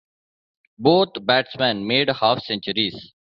Both 0.79 1.23
batsmen 1.27 1.85
made 1.85 2.09
half-centuries. 2.09 3.13